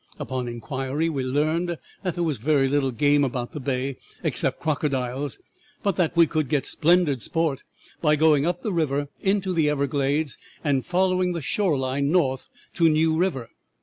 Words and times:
Upon 0.17 0.47
inquiry 0.47 1.09
we 1.09 1.23
learned 1.23 1.77
that 2.01 2.15
there 2.15 2.23
was 2.23 2.39
very 2.39 2.67
little 2.67 2.89
game 2.89 3.23
about 3.23 3.51
the 3.51 3.59
bay 3.59 3.97
except 4.23 4.59
crocodiles, 4.59 5.37
but 5.83 5.95
that 5.97 6.17
we 6.17 6.25
could 6.25 6.49
get 6.49 6.65
splendid 6.65 7.21
sport 7.21 7.61
by 8.01 8.15
going 8.15 8.43
up 8.43 8.63
the 8.63 8.73
river 8.73 9.09
into 9.19 9.53
the 9.53 9.69
everglades 9.69 10.39
and 10.63 10.83
following 10.83 11.33
the 11.33 11.41
shore 11.43 11.77
line 11.77 12.09
north 12.11 12.47
to 12.73 12.89
New 12.89 13.15
River. 13.15 13.49